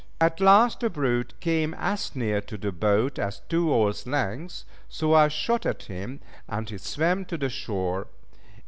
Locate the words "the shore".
7.37-8.07